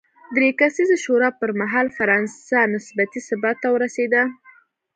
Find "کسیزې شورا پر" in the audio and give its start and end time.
0.59-1.49